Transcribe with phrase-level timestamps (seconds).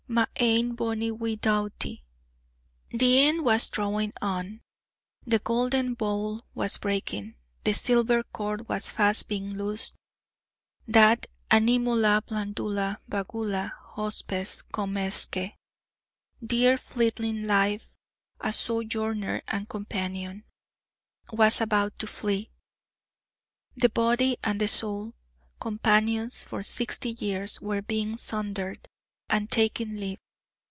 [0.13, 2.03] "Ma ain bonnie wee dawtie!"
[2.89, 4.59] The end was drawing on:
[5.25, 9.95] the golden bowl was breaking; the silver cord was fast being loosed
[10.85, 15.55] that animula blandula, vagula, hospes, comesque
[16.45, 17.89] (dear fleeting life,
[18.41, 20.43] a sojourner and companion)
[21.31, 22.51] was about to flee.
[23.77, 25.13] The body and the soul
[25.61, 28.89] companions for sixty years were being sundered,
[29.33, 30.19] and taking leave.